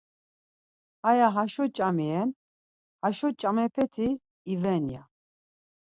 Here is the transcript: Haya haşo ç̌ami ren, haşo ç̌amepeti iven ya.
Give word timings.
Haya 1.03 1.27
haşo 1.35 1.65
ç̌ami 1.75 2.07
ren, 2.11 2.29
haşo 3.01 3.29
ç̌amepeti 3.39 4.07
iven 4.53 4.83
ya. 4.93 5.03